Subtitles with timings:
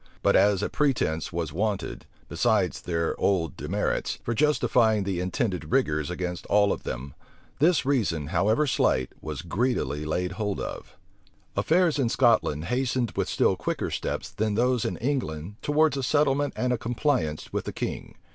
[0.23, 6.09] But as a pretence was wanted, besides their old demerits, for justifying the intended rigors
[6.09, 7.13] against all of them,
[7.59, 10.97] this reason, however slight, was greedily laid hold of.
[11.55, 16.53] Affairs in Scotland hastened with still quicker steps then those in England towards a settlement
[16.55, 18.15] and a compliance with the king.